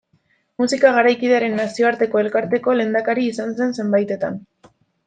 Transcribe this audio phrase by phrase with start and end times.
[0.61, 4.47] Musika Garaikidearen Nazioarteko Elkarteko lehendakari izan zen zenbaitetan.